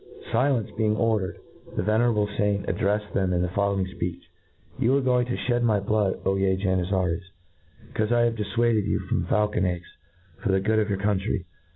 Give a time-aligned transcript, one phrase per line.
[0.31, 1.35] Silence be ing ovdeited,
[1.75, 4.19] the venerable iamt addtcflfed them in the following fpeech:
[4.79, 7.21] ^* Tou are going to (bed my blood, O ye Janizaries,
[7.93, 9.89] becaofe I difluaded you from faulcon eggs
[10.43, 11.45] ior the good of your country.